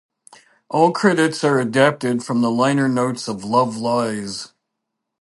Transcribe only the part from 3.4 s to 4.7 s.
"Love Lies".